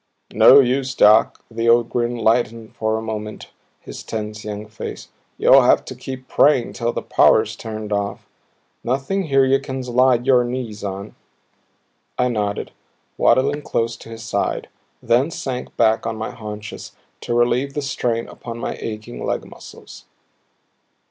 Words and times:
"No 0.33 0.59
use, 0.61 0.95
Doc." 0.95 1.45
The 1.51 1.69
old 1.69 1.91
grin 1.91 2.15
lightened 2.17 2.75
for 2.75 2.97
a 2.97 3.03
moment 3.03 3.51
his 3.81 4.01
tense 4.01 4.43
young 4.43 4.65
face. 4.65 5.09
"You'll 5.37 5.61
have 5.61 5.85
to 5.85 5.93
keep 5.93 6.27
praying 6.27 6.73
till 6.73 6.91
the 6.91 7.03
power's 7.03 7.55
turned 7.55 7.93
off. 7.93 8.25
Nothing 8.83 9.25
here 9.25 9.45
you 9.45 9.59
can 9.59 9.83
slide 9.83 10.25
your 10.25 10.43
knees 10.43 10.83
on." 10.83 11.13
I 12.17 12.29
nodded, 12.29 12.71
waddling 13.15 13.61
close 13.61 13.95
to 13.97 14.09
his 14.09 14.23
side; 14.23 14.69
then 15.03 15.29
sank 15.29 15.77
back 15.77 16.07
on 16.07 16.15
my 16.17 16.31
haunches 16.31 16.93
to 17.19 17.35
relieve 17.35 17.75
the 17.75 17.83
strain 17.83 18.27
upon 18.27 18.57
my 18.57 18.77
aching 18.81 19.23
leg 19.23 19.45
muscles. 19.45 20.05